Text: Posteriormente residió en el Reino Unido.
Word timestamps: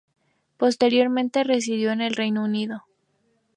Posteriormente 0.57 1.43
residió 1.43 1.91
en 1.91 2.01
el 2.01 2.15
Reino 2.15 2.43
Unido. 2.43 2.85